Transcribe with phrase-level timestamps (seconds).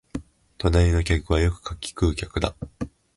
[0.57, 2.55] 隣の客はよくかき食う客だ